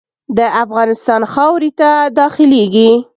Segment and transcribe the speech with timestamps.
[0.37, 1.89] د افغانستان خاورې ته
[2.19, 2.91] داخلیږي.